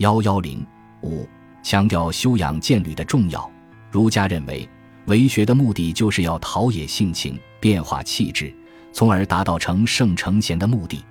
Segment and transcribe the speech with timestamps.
[0.00, 0.66] 幺幺零
[1.02, 1.28] 五
[1.62, 3.50] 强调修养建履的重要。
[3.90, 4.66] 儒家认为，
[5.04, 8.50] 为学的目的就是要陶冶性情、变化气质，
[8.94, 11.04] 从而达到成圣成贤的目的。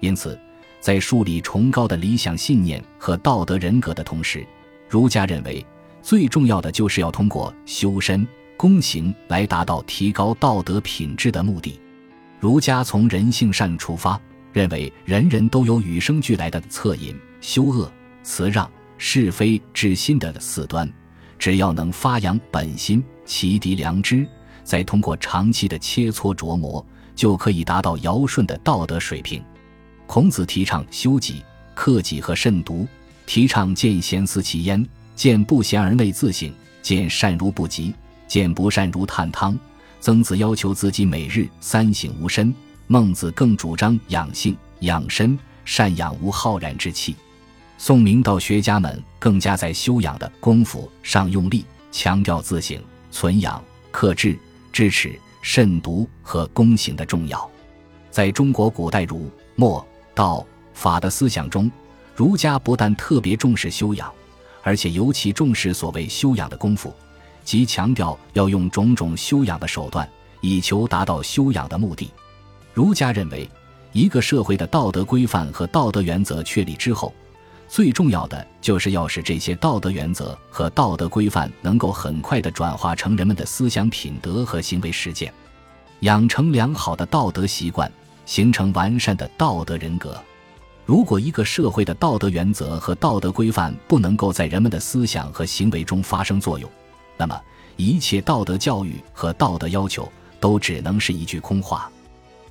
[0.00, 0.36] 因此，
[0.80, 4.44] 在树立崇高的理想信念和道德人格的同时，
[4.88, 5.64] 儒家认为
[6.02, 8.26] 最重要的就是要通过修身
[8.58, 11.78] 躬行来达到提高道德品质的目的。
[12.40, 14.20] 儒家从人性善出发，
[14.52, 17.88] 认为人人都有与生俱来的恻隐、羞恶。
[18.24, 20.90] 辞让是非之心的四端，
[21.38, 24.26] 只要能发扬本心，启迪良知，
[24.64, 26.84] 再通过长期的切磋琢磨，
[27.14, 29.44] 就可以达到尧舜的道德水平。
[30.06, 32.88] 孔子提倡修己、克己和慎独，
[33.26, 34.84] 提倡见贤思齐焉，
[35.14, 37.94] 见不贤而内自省，见善如不及，
[38.26, 39.56] 见不善如探汤。
[40.00, 42.54] 曾子要求自己每日三省吾身，
[42.86, 47.16] 孟子更主张养性、养身，善养无浩然之气。
[47.76, 54.38] 宋明道学家们更加在修养的功夫上用力，强调自省、存养、克制、
[54.72, 57.50] 知耻、慎独和躬行的重要。
[58.10, 59.84] 在中国古代儒、墨、
[60.14, 61.70] 道、法的思想中，
[62.14, 64.10] 儒家不但特别重视修养，
[64.62, 66.94] 而且尤其重视所谓修养的功夫，
[67.44, 70.08] 即强调要用种种修养的手段，
[70.40, 72.10] 以求达到修养的目的。
[72.72, 73.48] 儒家认为，
[73.92, 77.12] 一个社会的道德规范和道德原则确立之后，
[77.68, 85.32] 最重要的就是要使这些道德原则和道德规范能够很快地转化成人们的思想品德和行为实践，
[86.00, 87.90] 养成良好的道德习惯，
[88.26, 90.16] 形成完善的道德人格。
[90.86, 96.70] 如果一个社会的道德原则和道德规范不能够在人们的思想和行为中发生作用，
[97.16, 97.40] 那么
[97.76, 100.06] 一切道德教育和道德要求
[100.38, 101.90] 都只能是一句空话。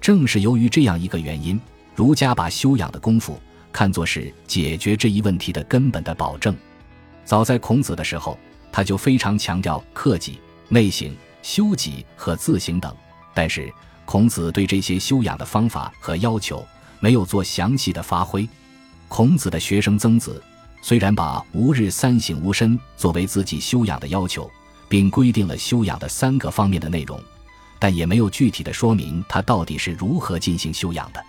[0.02, 1.62] 正是由于这样一个原因，
[1.96, 3.40] 儒家把修养的功夫。
[3.74, 6.56] 看作是解决这一问题的根本的保证。
[7.26, 8.38] 早在孔子的时候，
[8.72, 12.96] 他就非常强调克己、内省、修己和自省等。
[13.34, 13.74] 但是，
[14.06, 16.64] 孔子对这些修养的方法和要求
[17.00, 18.48] 没有做详细的发挥。
[19.08, 20.42] 孔子的学生曾子
[20.82, 24.50] 虽然把“吾日三省吾身”作为自己修养的要求，
[24.88, 27.20] 并规定了修养的三个方面的内容，
[27.80, 31.24] 但也没有具体的说明他到底是如何进行修养的。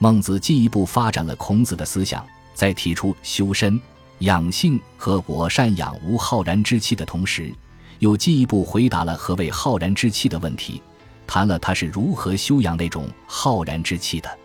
[0.00, 3.80] 孟子进一步发展了孔子的思想，在提出修身、
[4.20, 7.52] 养性和我善养无浩然之气的同时，
[7.98, 10.80] 又进一步回答了何谓浩然之气的问题，
[11.26, 14.38] 谈了他是如何修养那种浩然之气的。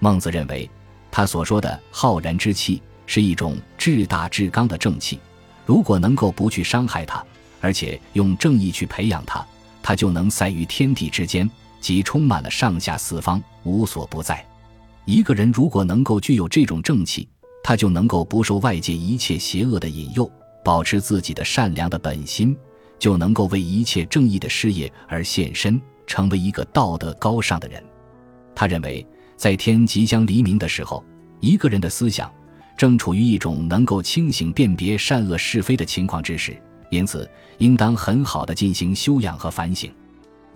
[0.00, 0.68] 孟子认为，
[1.10, 5.18] 他所说的浩然之气是一种至大至刚的正气，
[5.64, 7.24] 如果能够不去伤害它，
[7.62, 9.42] 而且用正义去培养它，
[9.82, 11.50] 它就能塞于天地之间，
[11.80, 14.44] 即充满了上下四方，无所不在。
[15.04, 17.28] 一个人如果能够具有这种正气，
[17.62, 20.30] 他就能够不受外界一切邪恶的引诱，
[20.64, 22.56] 保持自己的善良的本心，
[22.98, 27.82] 就能够为一切正义的事业而献身，成为一个道德高尚的人。
[28.54, 29.04] 他认为，
[29.36, 31.04] 在天即将黎明的时候，
[31.40, 32.30] 一个人的思想
[32.76, 36.56] 正处于一种能够清醒辨别善恶是非的情况之时，
[36.90, 37.28] 因此
[37.58, 39.90] 应当很好的进行修养和反省。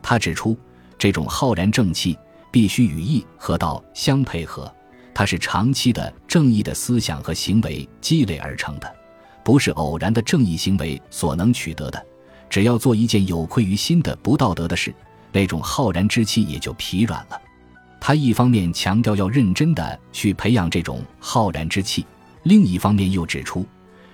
[0.03, 0.57] 他指出，
[0.99, 2.17] 这种浩然正气。
[2.55, 4.73] 必须与义和道相配合，
[5.13, 8.95] 它是长期的正义的思想和行为积累而成的，
[9.43, 12.07] 不是偶然的正义行为所能取得的。
[12.49, 14.95] 只要做一件有愧于心的不道德的事，
[15.33, 17.43] 那种浩然之气也就疲软了。
[18.01, 22.07] 他一方面强调要认真的去培养这种浩然之气，
[22.45, 23.67] 另一方面又指出，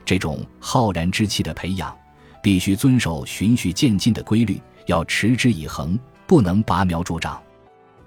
[0.02, 1.94] 这种浩然之气的培养
[2.42, 7.38] 必须遵守循序渐进的规律，要持之以恒，不能拔苗助长。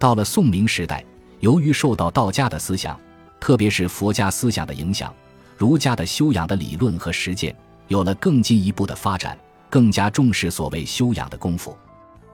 [0.04, 1.02] 到了宋明时代，
[1.40, 3.00] 由于受到道家的思想，
[3.40, 5.16] 特别是佛家思想的影响，
[5.58, 7.56] 儒家的修养的理论和实践
[7.88, 11.74] 有了更进一步的发展，更加重视所谓修养的功夫。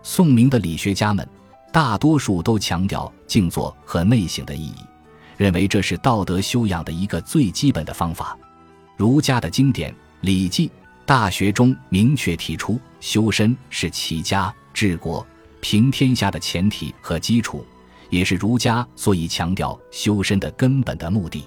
[0.01, 1.29] 宋明的理学家们
[1.71, 4.77] 大多数都强调静坐和内省的意义，
[5.37, 8.35] 认为这是道德修养的一个最基本的方法。
[8.97, 9.91] 儒家的经典
[10.21, 10.67] 《礼记·
[11.05, 15.23] 大学》中明确提出，修身是齐家治国。
[15.61, 17.65] 平天下的前提和基础，
[18.09, 21.43] 也是儒家所以强调修身的根本的目的。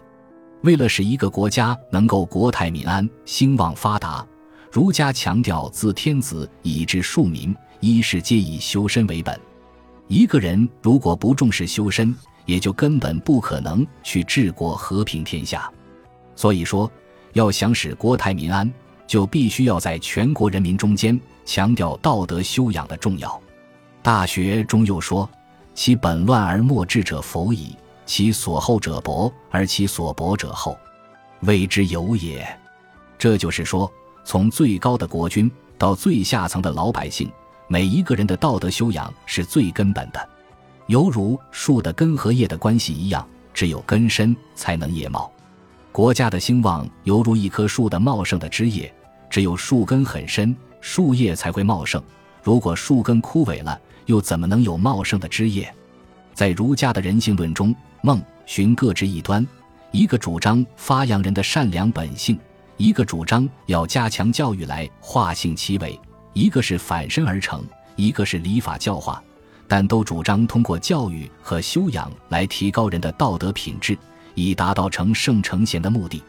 [0.63, 4.25] 为了使一个国家能够国泰民安、兴旺发达，
[4.71, 9.39] 儒家强调自天子以至庶民，一是皆以修身为本。
[10.07, 12.15] 一个人如果不重视修身，
[12.47, 15.69] 也就根本不可能去治国和平天下。
[16.37, 16.89] 所以说，
[17.33, 18.73] 要想使国泰民安，
[19.05, 23.42] 就必须要在全国人民中间强调道德修养的重要。
[24.03, 25.29] 大学中又说
[25.75, 30.77] ：“其本乱而末治者否矣，其所厚者薄，而其所薄者厚。”
[31.43, 32.45] 谓之有也。
[33.17, 33.91] 这就是说，
[34.25, 37.31] 从最高的国君到最下层的老百姓，
[37.69, 40.29] 每一个人的道德修养是最根本的，
[40.89, 45.31] 犹如树的根和叶的关系一样，只有根深才能叶茂。
[45.93, 48.93] 国家的兴旺犹如一棵树的茂盛的枝叶，
[49.31, 52.03] 只有树根很深，树叶才会茂盛。
[52.43, 55.73] 如果树根枯萎了，又怎么能有茂盛的枝叶？
[56.35, 59.47] 在儒家的人性论中，孟荀各执一端，
[59.91, 62.39] 一个主张发扬人的善良本性，
[62.77, 65.99] 一个主张要加强教育来化性其为，
[66.33, 67.63] 一个是反身而成，
[67.97, 69.23] 一个是礼法教化，
[69.69, 73.97] 但都主张通过教育和修养来提高人的道德品质，
[74.35, 76.23] 以达到成圣成贤的目的。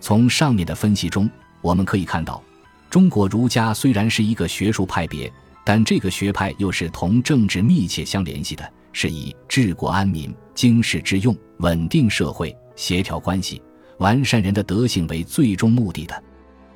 [0.00, 1.28] 从上面的分析中，
[1.62, 2.42] 我们可以看到，
[2.90, 5.32] 中国儒家虽然是一个学术派别。
[5.68, 13.60] 但这个学派又是同政治密切相联系的，是以治国安民、经世致用、稳定社会、协调关系、
[13.98, 16.24] 完善人的德性为最终目的的。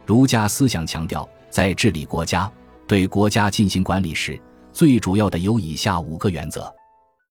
[0.05, 2.53] 儒家思想强调，在治理国家、
[2.87, 4.39] 对国家进行管理时，
[4.75, 6.71] 最主要的有以下五个原则：